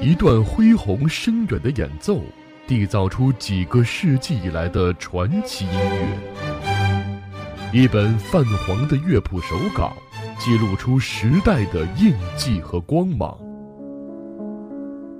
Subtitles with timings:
[0.00, 2.20] 一段恢宏深远的演奏，
[2.66, 6.18] 缔造出几个世纪以来的传奇音乐。
[7.72, 9.92] 一本泛黄的乐谱手稿，
[10.38, 13.36] 记录出时代的印记和光芒。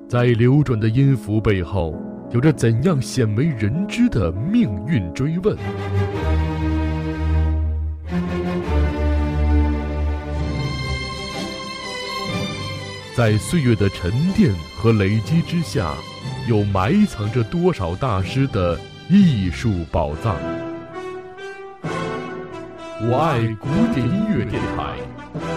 [0.09, 1.95] 在流转的音符背后，
[2.31, 5.57] 有着怎样鲜为人知的命运追问？
[13.19, 15.93] 在岁月的沉淀和累积之下，
[16.49, 20.37] 又埋藏着多少大师的艺术宝藏？
[23.03, 24.95] 我爱古典音乐电台，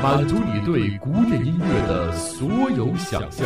[0.01, 3.45] 满足你对古典音乐的所有想象。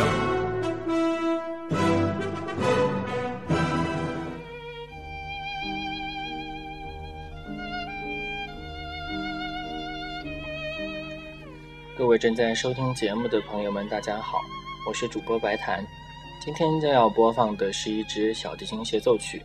[11.96, 14.42] 各位正在收听节目的朋友们，大家好，
[14.86, 15.82] 我是主播白檀。
[16.44, 19.42] 今天将要播放的是一支小提琴协奏曲。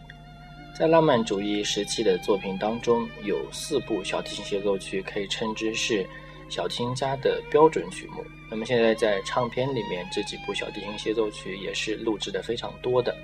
[0.78, 6.06] 在浪漫主义时期的作品当中，有四部小提琴协奏曲可以称之是
[6.50, 8.22] 小提琴家的标准曲目。
[8.50, 13.16] 那么现在在唱片里面，这几部小提琴协奏曲也是录制的非常多的。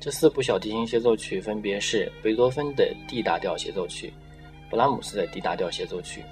[0.00, 4.12] 这四部小提琴协奏曲分别是贝多芬的 D 大调协奏曲、
[4.68, 6.24] 布拉姆斯的 D 大调协奏曲。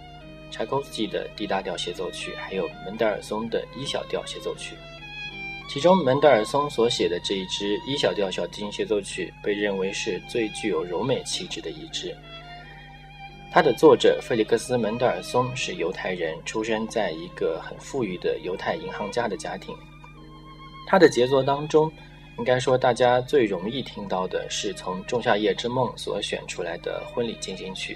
[0.50, 4.74] 柴可夫斯基的 D 大调协奏曲，还有门德尔松的一小调协奏曲。
[5.70, 12.16] 其中，门德尔松所写的这一支一小调小提琴协奏曲，被认为是最具有柔美气质的一支。
[13.52, 19.76] 它的作者费利克斯·门德尔松是犹太人，出生在一个很富裕的犹太银行家的家庭。
[20.86, 21.92] 他的杰作当中，
[22.38, 27.94] 应该说大家最容易听到的是从《仲夏夜之梦》所选出来的婚礼进行曲。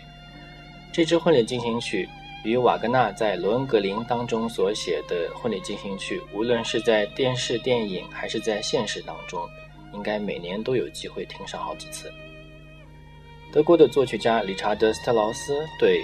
[0.93, 2.07] 这支婚礼进行曲。
[2.45, 9.49] 与瓦格纳在《罗恩格林》当中所写的婚礼进行曲，无论是在电视、电影还是在现实当中，
[9.95, 12.13] 应该每年都有机会听上好几次。
[13.53, 16.03] 德国的作曲家理查德·斯特劳斯对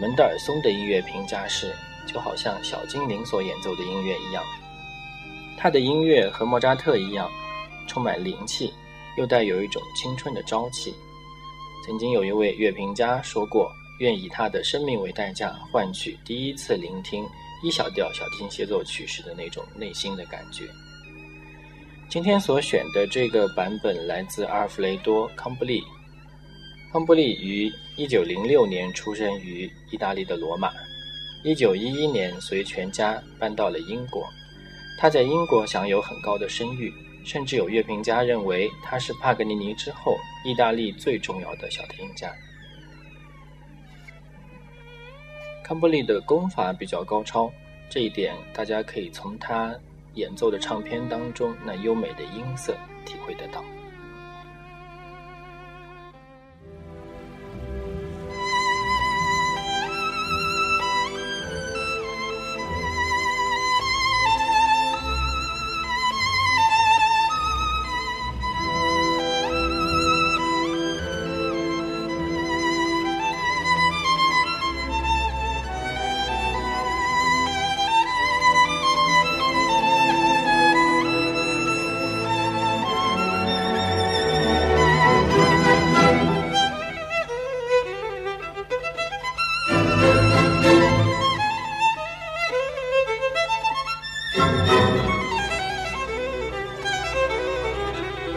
[0.00, 1.74] 门德尔松的音乐评价是：
[2.06, 4.44] 就好像小精灵所演奏的音乐一样，
[5.58, 7.28] 他的音乐和莫扎特一样，
[7.88, 8.72] 充满灵气，
[9.16, 10.94] 又带有一种青春的朝气。
[11.84, 13.72] 曾经有一位乐评家说过。
[14.00, 17.24] 愿以他的生命为代价，换取第一次聆听
[17.62, 20.64] 一小调小提琴协奏曲时的那种内心的感觉。
[22.08, 25.82] 今天所选的这个版本来自阿尔弗雷多·康布利。
[26.92, 30.72] 康布利于1906年出生于意大利的罗马
[31.44, 34.26] ，1911年随全家搬到了英国。
[34.98, 42.34] 他在英国享有很高的声誉，甚至有乐评家认为他是帕格尼尼之后意大利最重要的小提琴家。
[45.70, 47.48] 康布利的功法比较高超，
[47.88, 49.72] 这一点大家可以从他
[50.14, 52.76] 演奏的唱片当中那优美的音色
[53.06, 53.62] 体会得到。